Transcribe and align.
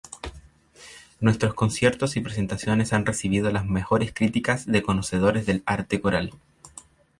Nuestros 1.19 1.53
conciertos 1.53 2.15
y 2.17 2.21
presentaciones 2.21 2.91
han 2.91 3.05
recibido 3.05 3.51
las 3.51 3.67
mejores 3.67 4.11
críticas 4.11 4.65
de 4.65 4.81
conocedores 4.81 5.45
del 5.45 5.61
arte 5.67 6.01
coral. 6.01 6.33